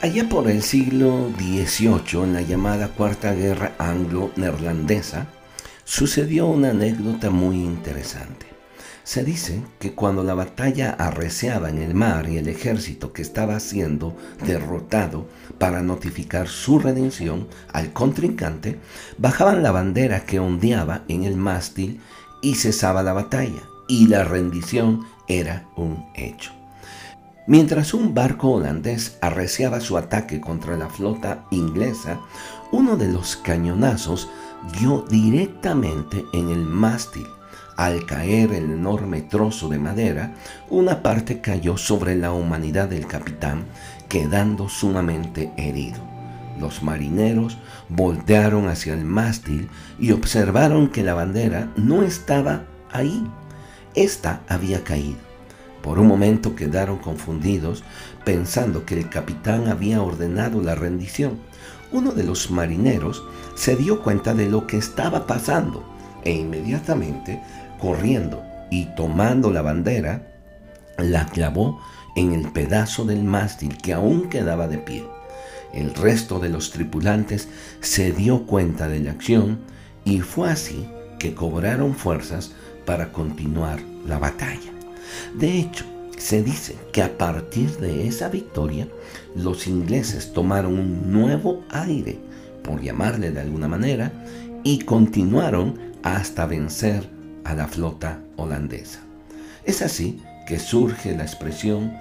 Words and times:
Allá 0.00 0.28
por 0.28 0.48
el 0.48 0.62
siglo 0.62 1.28
XVIII, 1.36 2.22
en 2.22 2.32
la 2.32 2.42
llamada 2.42 2.86
Cuarta 2.86 3.34
Guerra 3.34 3.72
Anglo-Neerlandesa, 3.78 5.26
sucedió 5.82 6.46
una 6.46 6.70
anécdota 6.70 7.30
muy 7.30 7.56
interesante. 7.56 8.46
Se 9.02 9.24
dice 9.24 9.60
que 9.80 9.94
cuando 9.94 10.22
la 10.22 10.34
batalla 10.34 10.90
arreciaba 10.90 11.68
en 11.68 11.78
el 11.78 11.94
mar 11.94 12.28
y 12.28 12.36
el 12.36 12.46
ejército 12.46 13.12
que 13.12 13.22
estaba 13.22 13.58
siendo 13.58 14.16
derrotado 14.46 15.26
para 15.58 15.82
notificar 15.82 16.46
su 16.46 16.78
redención 16.78 17.48
al 17.72 17.92
contrincante, 17.92 18.78
bajaban 19.18 19.64
la 19.64 19.72
bandera 19.72 20.24
que 20.26 20.38
ondeaba 20.38 21.02
en 21.08 21.24
el 21.24 21.34
mástil 21.34 22.00
y 22.40 22.54
cesaba 22.54 23.02
la 23.02 23.14
batalla, 23.14 23.62
y 23.88 24.06
la 24.06 24.22
rendición 24.22 25.04
era 25.26 25.66
un 25.74 26.06
hecho. 26.14 26.57
Mientras 27.48 27.94
un 27.94 28.12
barco 28.12 28.50
holandés 28.50 29.16
arreciaba 29.22 29.80
su 29.80 29.96
ataque 29.96 30.38
contra 30.38 30.76
la 30.76 30.90
flota 30.90 31.46
inglesa, 31.50 32.20
uno 32.72 32.98
de 32.98 33.08
los 33.08 33.36
cañonazos 33.36 34.28
dio 34.78 35.06
directamente 35.08 36.26
en 36.34 36.50
el 36.50 36.58
mástil. 36.58 37.26
Al 37.78 38.04
caer 38.04 38.52
el 38.52 38.70
enorme 38.70 39.22
trozo 39.22 39.70
de 39.70 39.78
madera, 39.78 40.34
una 40.68 41.02
parte 41.02 41.40
cayó 41.40 41.78
sobre 41.78 42.16
la 42.16 42.32
humanidad 42.32 42.86
del 42.86 43.06
capitán, 43.06 43.64
quedando 44.10 44.68
sumamente 44.68 45.50
herido. 45.56 46.00
Los 46.60 46.82
marineros 46.82 47.56
voltearon 47.88 48.68
hacia 48.68 48.92
el 48.92 49.06
mástil 49.06 49.70
y 49.98 50.10
observaron 50.12 50.90
que 50.90 51.02
la 51.02 51.14
bandera 51.14 51.72
no 51.76 52.02
estaba 52.02 52.64
ahí. 52.92 53.26
Esta 53.94 54.42
había 54.48 54.84
caído. 54.84 55.27
Por 55.82 55.98
un 55.98 56.08
momento 56.08 56.54
quedaron 56.54 56.98
confundidos, 56.98 57.84
pensando 58.24 58.84
que 58.84 58.98
el 58.98 59.08
capitán 59.08 59.68
había 59.68 60.02
ordenado 60.02 60.60
la 60.60 60.74
rendición. 60.74 61.38
Uno 61.92 62.12
de 62.12 62.24
los 62.24 62.50
marineros 62.50 63.22
se 63.54 63.76
dio 63.76 64.02
cuenta 64.02 64.34
de 64.34 64.48
lo 64.48 64.66
que 64.66 64.76
estaba 64.76 65.26
pasando 65.26 65.84
e 66.24 66.32
inmediatamente, 66.32 67.40
corriendo 67.80 68.42
y 68.70 68.86
tomando 68.96 69.50
la 69.50 69.62
bandera, 69.62 70.32
la 70.98 71.26
clavó 71.26 71.80
en 72.16 72.32
el 72.32 72.50
pedazo 72.50 73.04
del 73.04 73.24
mástil 73.24 73.78
que 73.78 73.92
aún 73.92 74.28
quedaba 74.28 74.68
de 74.68 74.78
pie. 74.78 75.06
El 75.72 75.94
resto 75.94 76.38
de 76.40 76.48
los 76.48 76.70
tripulantes 76.70 77.48
se 77.80 78.12
dio 78.12 78.46
cuenta 78.46 78.88
de 78.88 79.00
la 79.00 79.12
acción 79.12 79.60
y 80.04 80.20
fue 80.20 80.50
así 80.50 80.88
que 81.18 81.34
cobraron 81.34 81.94
fuerzas 81.94 82.52
para 82.84 83.12
continuar 83.12 83.80
la 84.06 84.18
batalla. 84.18 84.77
De 85.34 85.58
hecho, 85.58 85.84
se 86.16 86.42
dice 86.42 86.76
que 86.92 87.02
a 87.02 87.16
partir 87.16 87.76
de 87.78 88.06
esa 88.08 88.28
victoria, 88.28 88.88
los 89.34 89.66
ingleses 89.66 90.32
tomaron 90.32 90.78
un 90.78 91.12
nuevo 91.12 91.62
aire, 91.70 92.18
por 92.62 92.80
llamarle 92.80 93.30
de 93.30 93.40
alguna 93.40 93.68
manera, 93.68 94.12
y 94.64 94.80
continuaron 94.80 95.78
hasta 96.02 96.46
vencer 96.46 97.08
a 97.44 97.54
la 97.54 97.68
flota 97.68 98.20
holandesa. 98.36 99.00
Es 99.64 99.82
así 99.82 100.20
que 100.46 100.58
surge 100.58 101.16
la 101.16 101.22
expresión 101.22 101.92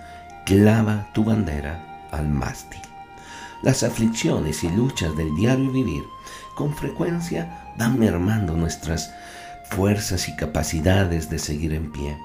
clava 0.45 1.09
tu 1.13 1.23
bandera 1.23 2.07
al 2.11 2.27
mástil. 2.29 2.81
Las 3.63 3.83
aflicciones 3.83 4.63
y 4.63 4.69
luchas 4.69 5.15
del 5.17 5.35
diario 5.35 5.71
vivir 5.71 6.03
con 6.55 6.75
frecuencia 6.75 7.73
van 7.77 7.99
mermando 7.99 8.53
nuestras 8.53 9.11
fuerzas 9.69 10.29
y 10.29 10.35
capacidades 10.35 11.29
de 11.29 11.39
seguir 11.39 11.73
en 11.73 11.91
pie. 11.91 12.17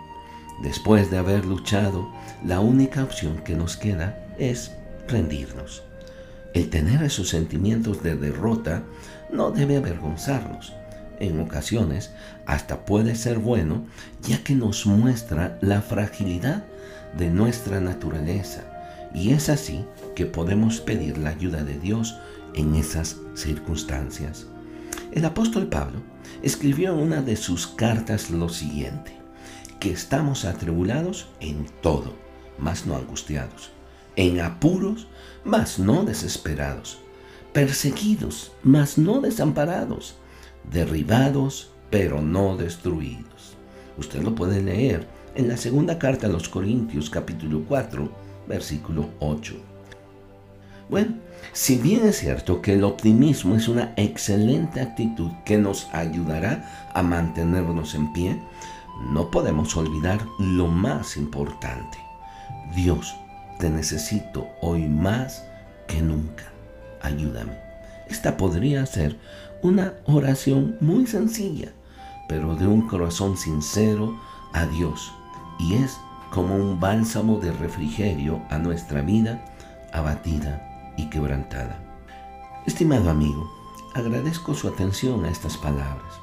Después 0.60 1.10
de 1.10 1.18
haber 1.18 1.44
luchado, 1.44 2.08
la 2.44 2.60
única 2.60 3.02
opción 3.02 3.38
que 3.38 3.56
nos 3.56 3.76
queda 3.76 4.26
es 4.38 4.72
rendirnos. 5.08 5.82
El 6.54 6.68
tener 6.68 7.02
esos 7.02 7.30
sentimientos 7.30 8.02
de 8.02 8.14
derrota 8.14 8.82
no 9.32 9.50
debe 9.50 9.76
avergonzarnos. 9.76 10.74
En 11.18 11.40
ocasiones 11.40 12.10
hasta 12.46 12.84
puede 12.84 13.14
ser 13.14 13.38
bueno 13.38 13.86
ya 14.22 14.42
que 14.42 14.54
nos 14.54 14.86
muestra 14.86 15.58
la 15.60 15.80
fragilidad 15.80 16.64
de 17.16 17.30
nuestra 17.30 17.80
naturaleza 17.80 18.62
y 19.14 19.32
es 19.32 19.48
así 19.48 19.84
que 20.14 20.26
podemos 20.26 20.80
pedir 20.80 21.18
la 21.18 21.30
ayuda 21.30 21.64
de 21.64 21.78
Dios 21.78 22.16
en 22.54 22.74
esas 22.74 23.16
circunstancias. 23.34 24.46
El 25.12 25.24
apóstol 25.24 25.68
Pablo 25.68 26.00
escribió 26.42 26.94
en 26.94 27.00
una 27.00 27.22
de 27.22 27.36
sus 27.36 27.66
cartas 27.66 28.30
lo 28.30 28.48
siguiente 28.48 29.21
que 29.82 29.90
estamos 29.90 30.44
atribulados 30.44 31.26
en 31.40 31.66
todo, 31.80 32.12
mas 32.56 32.86
no 32.86 32.94
angustiados, 32.94 33.72
en 34.14 34.40
apuros, 34.40 35.08
mas 35.42 35.80
no 35.80 36.04
desesperados, 36.04 37.00
perseguidos, 37.52 38.52
mas 38.62 38.96
no 38.96 39.20
desamparados, 39.20 40.14
derribados, 40.70 41.72
pero 41.90 42.22
no 42.22 42.56
destruidos. 42.56 43.56
Usted 43.98 44.22
lo 44.22 44.36
puede 44.36 44.62
leer 44.62 45.08
en 45.34 45.48
la 45.48 45.56
segunda 45.56 45.98
carta 45.98 46.28
a 46.28 46.30
los 46.30 46.48
Corintios 46.48 47.10
capítulo 47.10 47.64
4, 47.66 48.08
versículo 48.46 49.08
8. 49.18 49.56
Bueno, 50.88 51.16
si 51.52 51.76
bien 51.76 52.06
es 52.06 52.18
cierto 52.18 52.62
que 52.62 52.74
el 52.74 52.84
optimismo 52.84 53.56
es 53.56 53.66
una 53.66 53.94
excelente 53.96 54.80
actitud 54.80 55.32
que 55.44 55.58
nos 55.58 55.88
ayudará 55.92 56.90
a 56.94 57.02
mantenernos 57.02 57.96
en 57.96 58.12
pie, 58.12 58.38
no 59.00 59.30
podemos 59.30 59.76
olvidar 59.76 60.20
lo 60.38 60.66
más 60.66 61.16
importante. 61.16 61.98
Dios, 62.74 63.14
te 63.58 63.70
necesito 63.70 64.46
hoy 64.60 64.88
más 64.88 65.44
que 65.86 66.00
nunca. 66.02 66.44
Ayúdame. 67.02 67.52
Esta 68.08 68.36
podría 68.36 68.84
ser 68.86 69.18
una 69.62 69.94
oración 70.06 70.76
muy 70.80 71.06
sencilla, 71.06 71.68
pero 72.28 72.56
de 72.56 72.66
un 72.66 72.88
corazón 72.88 73.36
sincero 73.36 74.18
a 74.52 74.66
Dios. 74.66 75.12
Y 75.58 75.74
es 75.74 75.96
como 76.30 76.56
un 76.56 76.80
bálsamo 76.80 77.38
de 77.38 77.52
refrigerio 77.52 78.40
a 78.50 78.58
nuestra 78.58 79.02
vida 79.02 79.44
abatida 79.92 80.94
y 80.96 81.08
quebrantada. 81.10 81.78
Estimado 82.66 83.10
amigo, 83.10 83.50
agradezco 83.94 84.54
su 84.54 84.68
atención 84.68 85.24
a 85.24 85.30
estas 85.30 85.56
palabras. 85.56 86.14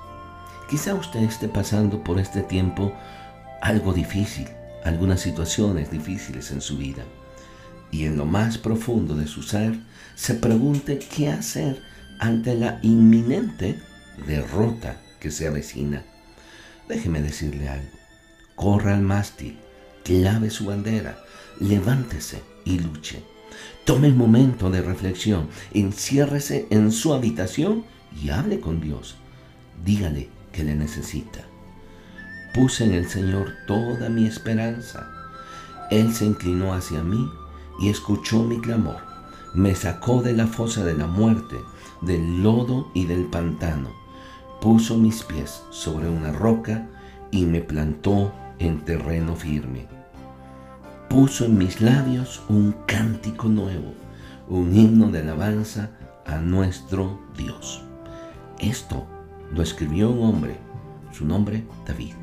Quizá 0.70 0.94
usted 0.94 1.22
esté 1.22 1.48
pasando 1.48 2.04
por 2.04 2.20
este 2.20 2.44
tiempo 2.44 2.94
algo 3.60 3.92
difícil, 3.92 4.48
algunas 4.84 5.20
situaciones 5.20 5.90
difíciles 5.90 6.52
en 6.52 6.62
su 6.62 6.78
vida. 6.78 7.04
Y 7.92 8.06
en 8.06 8.18
lo 8.18 8.26
más 8.26 8.60
profundo 8.60 9.16
de 9.16 9.26
su 9.26 9.42
ser 9.42 9.80
se 10.14 10.36
pregunte 10.36 11.00
qué 11.00 11.30
hacer 11.30 11.82
ante 12.20 12.54
la 12.54 12.80
inminente 12.84 13.80
derrota 14.28 15.02
que 15.20 15.32
se 15.32 15.48
avecina. 15.48 16.04
Déjeme 16.88 17.24
decirle 17.24 17.68
algo. 17.68 17.98
Corra 18.56 18.94
al 18.94 19.02
mástil, 19.02 19.58
clave 20.04 20.52
su 20.52 20.66
bandera, 20.66 21.18
levántese 21.60 22.44
y 22.64 22.78
luche. 22.78 23.24
Tome 23.86 24.10
un 24.10 24.18
momento 24.18 24.70
de 24.70 24.84
reflexión, 24.84 25.50
enciérrese 25.74 26.68
en 26.70 26.92
su 26.92 27.12
habitación 27.12 27.86
y 28.22 28.30
hable 28.30 28.60
con 28.60 28.82
Dios. 28.82 29.16
Dígale 29.84 30.39
que 30.52 30.64
le 30.64 30.76
necesita. 30.76 31.40
Puse 32.54 32.84
en 32.86 32.94
el 32.94 33.08
Señor 33.08 33.54
toda 33.68 34.10
mi 34.10 34.26
esperanza. 34.26 35.08
Él 35.92 36.14
se 36.14 36.26
inclinó 36.26 36.74
hacia 36.74 37.04
mí 37.04 37.30
y 37.80 37.90
escuchó 37.90 38.44
mi 38.44 38.60
clamor. 38.60 38.98
Me 39.54 39.76
sacó 39.76 40.22
de 40.22 40.34
la 40.34 40.48
fosa 40.48 40.84
de 40.84 40.96
la 40.96 41.08
muerte, 41.08 41.58
del 42.02 42.44
lodo 42.44 42.92
y 42.94 43.06
del 43.06 43.26
pantano. 43.26 43.90
Puso 44.62 44.98
mis 44.98 45.24
pies 45.24 45.64
sobre 45.70 46.10
una 46.10 46.32
roca 46.32 46.88
y 47.32 47.46
me 47.46 47.62
plantó 47.62 48.34
en 48.60 48.84
terreno 48.84 49.36
firme. 49.36 49.88
Puso 51.10 51.46
en 51.46 51.58
mis 51.58 51.82
labios 51.82 52.42
un 52.50 52.76
cántico 52.86 53.48
nuevo, 53.48 53.94
un 54.48 54.76
himno 54.76 55.10
de 55.10 55.20
alabanza 55.20 55.92
a 56.26 56.38
nuestro 56.38 57.20
Dios. 57.36 57.82
Esto 58.60 59.08
lo 59.52 59.64
escribió 59.64 60.10
un 60.10 60.28
hombre, 60.28 60.58
su 61.12 61.26
nombre 61.26 61.64
David. 61.86 62.14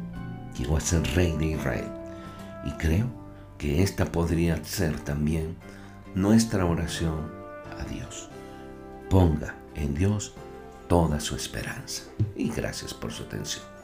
Llegó 0.58 0.76
a 0.76 0.80
ser 0.80 1.02
rey 1.14 1.36
de 1.36 1.46
Israel. 1.46 1.90
Y 2.64 2.70
creo 2.72 3.06
que 3.58 3.82
esta 3.82 4.06
podría 4.06 4.62
ser 4.64 4.98
también 5.00 5.56
nuestra 6.14 6.64
oración 6.64 7.30
a 7.78 7.84
Dios. 7.84 8.28
Ponga 9.10 9.54
en 9.74 9.94
Dios 9.94 10.34
toda 10.88 11.20
su 11.20 11.36
esperanza. 11.36 12.04
Y 12.34 12.50
gracias 12.50 12.94
por 12.94 13.12
su 13.12 13.24
atención. 13.24 13.75